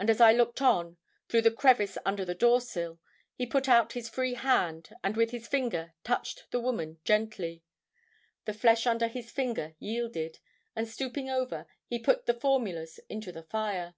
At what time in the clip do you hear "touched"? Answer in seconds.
6.02-6.50